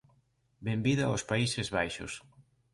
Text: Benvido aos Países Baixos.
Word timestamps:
Benvido 0.67 1.01
aos 1.05 1.23
Países 1.31 1.67
Baixos. 1.77 2.13